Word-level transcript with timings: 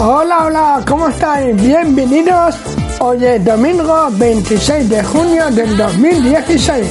Hola, 0.00 0.46
hola, 0.46 0.82
¿cómo 0.86 1.08
estáis? 1.08 1.56
Bienvenidos. 1.60 2.54
Hoy 3.00 3.24
es 3.24 3.44
domingo 3.44 4.08
26 4.12 4.88
de 4.88 5.02
junio 5.02 5.50
del 5.50 5.76
2016. 5.76 6.86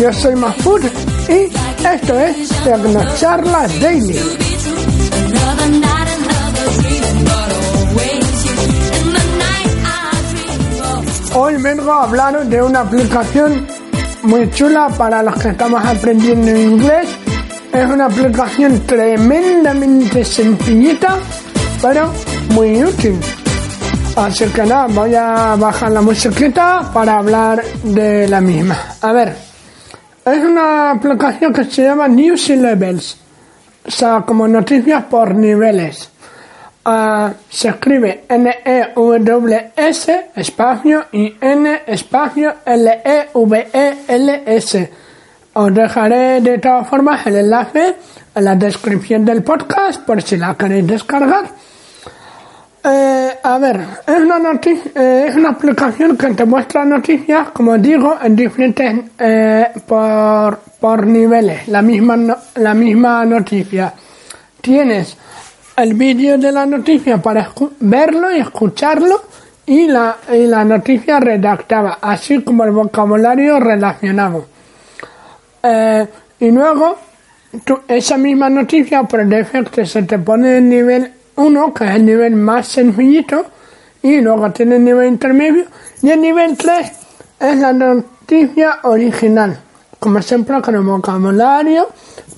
Yo 0.00 0.10
soy 0.10 0.36
Mahfoud 0.36 0.80
y 1.28 1.52
esto 1.86 2.18
es 2.18 2.48
Tecnocharlas 2.64 3.80
Daily. 3.80 4.18
Hoy 11.34 11.56
vengo 11.60 11.92
a 11.92 12.04
hablar 12.04 12.46
de 12.46 12.62
una 12.62 12.80
aplicación 12.80 13.66
muy 14.22 14.50
chula 14.52 14.88
para 14.96 15.22
los 15.22 15.34
que 15.34 15.50
estamos 15.50 15.84
aprendiendo 15.84 16.56
inglés. 16.56 17.08
Es 17.70 17.84
una 17.84 18.06
aplicación 18.06 18.80
tremendamente 18.86 20.24
sencillita, 20.24 21.18
pero 21.82 22.10
muy 22.50 22.84
útil. 22.84 23.18
Así 24.16 24.46
que 24.46 24.64
nada, 24.64 24.88
voy 24.88 25.14
a 25.14 25.54
bajar 25.56 25.92
la 25.92 26.00
musiquita 26.00 26.90
para 26.92 27.18
hablar 27.18 27.62
de 27.82 28.26
la 28.26 28.40
misma. 28.40 28.76
A 29.02 29.12
ver, 29.12 29.36
es 30.24 30.42
una 30.42 30.92
aplicación 30.92 31.52
que 31.52 31.64
se 31.64 31.82
llama 31.84 32.08
News 32.08 32.48
Levels, 32.48 33.18
o 33.86 33.90
sea, 33.90 34.22
como 34.26 34.48
noticias 34.48 35.04
por 35.04 35.34
niveles. 35.34 36.08
Uh, 36.84 37.28
se 37.50 37.68
escribe 37.68 38.24
N-E-W-S 38.28 40.30
espacio 40.36 41.06
y 41.12 41.36
N 41.40 41.82
espacio 41.86 42.54
L-E-V-E-L-S. 42.64 43.32
Os 45.52 45.74
dejaré 45.74 46.40
de 46.40 46.58
todas 46.58 46.88
formas 46.88 47.26
el 47.26 47.36
enlace 47.36 47.96
en 48.34 48.44
la 48.44 48.54
descripción 48.54 49.24
del 49.24 49.42
podcast 49.42 50.02
por 50.02 50.22
si 50.22 50.36
la 50.36 50.54
queréis 50.54 50.86
descargar. 50.86 51.46
A 53.46 53.58
ver, 53.58 53.80
es 54.04 54.18
una, 54.18 54.40
noticia, 54.40 54.90
eh, 54.96 55.26
es 55.28 55.36
una 55.36 55.50
aplicación 55.50 56.16
que 56.16 56.34
te 56.34 56.44
muestra 56.44 56.84
noticias, 56.84 57.50
como 57.50 57.78
digo, 57.78 58.16
en 58.20 58.34
diferentes 58.34 59.04
eh, 59.20 59.68
por, 59.86 60.58
por 60.80 61.06
niveles, 61.06 61.68
la 61.68 61.80
misma, 61.80 62.38
la 62.56 62.74
misma 62.74 63.24
noticia. 63.24 63.94
Tienes 64.60 65.16
el 65.76 65.94
vídeo 65.94 66.38
de 66.38 66.50
la 66.50 66.66
noticia 66.66 67.22
para 67.22 67.52
verlo 67.78 68.32
y 68.32 68.40
escucharlo 68.40 69.22
y 69.64 69.86
la, 69.86 70.16
y 70.32 70.44
la 70.48 70.64
noticia 70.64 71.20
redactada, 71.20 71.98
así 72.02 72.42
como 72.42 72.64
el 72.64 72.72
vocabulario 72.72 73.60
relacionado. 73.60 74.44
Eh, 75.62 76.04
y 76.40 76.50
luego, 76.50 76.96
esa 77.86 78.18
misma 78.18 78.50
noticia 78.50 79.04
por 79.04 79.24
defecto 79.24 79.86
se 79.86 80.02
te 80.02 80.18
pone 80.18 80.56
en 80.56 80.68
nivel 80.68 81.12
1, 81.36 81.74
que 81.74 81.84
es 81.84 81.90
el 81.92 82.06
nivel 82.06 82.34
más 82.36 82.66
sencillito, 82.68 83.46
y 84.02 84.20
luego 84.20 84.50
tiene 84.52 84.76
el 84.76 84.84
nivel 84.84 85.08
intermedio, 85.08 85.64
y 86.02 86.10
el 86.10 86.20
nivel 86.20 86.56
3 86.56 86.92
es 87.40 87.58
la 87.58 87.72
noticia 87.72 88.80
original, 88.82 89.58
como 89.98 90.20
siempre 90.22 90.60
con 90.60 90.74
el 90.74 90.82
vocabulario, 90.82 91.88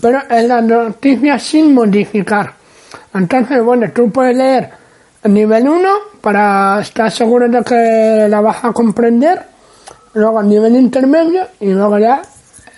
pero 0.01 0.21
es 0.29 0.45
la 0.45 0.61
noticia 0.61 1.39
sin 1.39 1.75
modificar. 1.75 2.53
Entonces, 3.15 3.63
bueno, 3.63 3.91
tú 3.95 4.11
puedes 4.11 4.37
leer 4.37 4.71
el 5.23 5.35
nivel 5.35 5.69
1 5.69 5.89
para 6.21 6.81
estar 6.81 7.11
seguro 7.11 7.49
de 7.49 7.63
que 7.63 8.27
la 8.29 8.41
vas 8.41 8.65
a 8.65 8.73
comprender, 8.73 9.43
luego 10.15 10.41
el 10.41 10.49
nivel 10.49 10.77
intermedio 10.77 11.47
y 11.61 11.73
luego 11.73 11.98
ya 11.98 12.23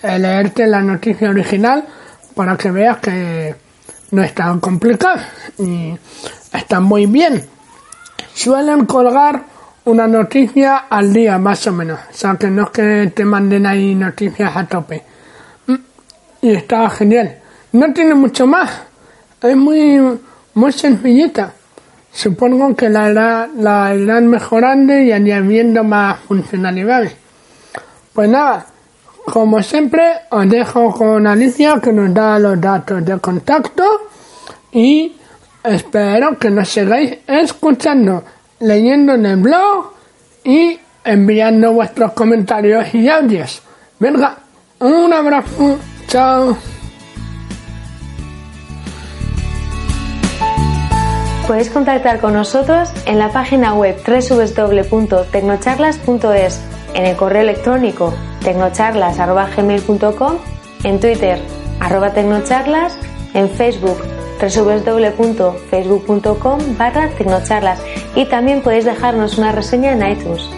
leerte 0.02 0.66
la 0.66 0.80
noticia 0.80 1.30
original 1.30 1.84
para 2.34 2.56
que 2.56 2.70
veas 2.70 2.98
que 2.98 3.54
no 4.10 4.22
es 4.22 4.34
tan 4.34 4.60
complicado 4.60 5.20
y 5.58 5.96
está 6.52 6.80
muy 6.80 7.06
bien. 7.06 7.44
Suelen 8.34 8.86
colgar 8.86 9.44
una 9.84 10.06
noticia 10.06 10.76
al 10.88 11.12
día 11.12 11.38
más 11.38 11.66
o 11.66 11.72
menos, 11.72 11.98
o 12.10 12.12
sea 12.12 12.36
que 12.36 12.48
no 12.48 12.64
es 12.64 12.70
que 12.70 13.12
te 13.14 13.24
manden 13.24 13.66
ahí 13.66 13.94
noticias 13.94 14.56
a 14.56 14.66
tope. 14.66 15.02
Y 16.42 16.50
está 16.52 16.88
genial. 16.90 17.38
No 17.72 17.92
tiene 17.92 18.14
mucho 18.14 18.46
más, 18.46 18.70
es 19.42 19.56
muy, 19.56 20.18
muy 20.54 20.72
sencillita. 20.72 21.52
Supongo 22.12 22.74
que 22.74 22.88
la, 22.88 23.48
la 23.54 23.94
irán 23.94 24.26
mejorando 24.26 24.98
y 24.98 25.12
añadiendo 25.12 25.84
más 25.84 26.18
funcionalidades. 26.20 27.14
Pues 28.12 28.28
nada, 28.28 28.66
como 29.24 29.62
siempre, 29.62 30.02
os 30.30 30.48
dejo 30.48 30.92
con 30.92 31.26
Alicia 31.26 31.80
que 31.82 31.92
nos 31.92 32.14
da 32.14 32.38
los 32.38 32.60
datos 32.60 33.04
de 33.04 33.18
contacto 33.18 33.82
y 34.72 35.16
espero 35.62 36.38
que 36.38 36.48
nos 36.50 36.68
sigáis 36.68 37.18
escuchando, 37.26 38.24
leyendo 38.60 39.14
en 39.14 39.26
el 39.26 39.36
blog 39.36 39.92
y 40.44 40.78
enviando 41.04 41.72
vuestros 41.72 42.12
comentarios 42.12 42.94
y 42.94 43.08
audios. 43.08 43.62
Venga, 43.98 44.38
un 44.80 45.12
abrazo, 45.12 45.78
chao. 46.06 46.56
Podéis 51.46 51.70
contactar 51.70 52.20
con 52.20 52.34
nosotros 52.34 52.90
en 53.06 53.18
la 53.18 53.32
página 53.32 53.74
web 53.74 53.96
www.tecnocharlas.es, 54.06 56.60
en 56.94 57.06
el 57.06 57.16
correo 57.16 57.42
electrónico 57.42 58.14
tecnocharlas.gmail.com, 58.40 60.34
en 60.84 61.00
Twitter 61.00 61.40
arroba 61.80 62.12
tecnocharlas, 62.12 62.96
en 63.34 63.48
Facebook 63.48 63.98
www.facebook.com 64.40 66.60
barra 66.78 67.10
tecnocharlas 67.10 67.82
y 68.14 68.24
también 68.26 68.62
podéis 68.62 68.86
dejarnos 68.86 69.36
una 69.38 69.52
reseña 69.52 69.92
en 69.92 70.12
iTunes. 70.12 70.48